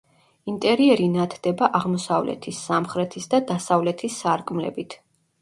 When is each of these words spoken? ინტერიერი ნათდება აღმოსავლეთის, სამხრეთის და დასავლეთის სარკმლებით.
ინტერიერი 0.51 1.09
ნათდება 1.15 1.69
აღმოსავლეთის, 1.79 2.63
სამხრეთის 2.71 3.31
და 3.35 3.43
დასავლეთის 3.53 4.19
სარკმლებით. 4.25 4.99